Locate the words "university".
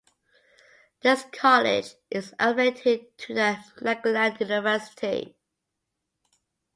4.39-5.35